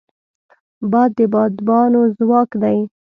باد 0.91 1.11
د 1.17 1.19
بادبانو 1.33 2.01
ځواک 2.17 2.49
دی 2.61 2.77